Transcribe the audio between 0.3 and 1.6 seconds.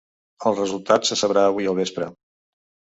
El resultat se sabrà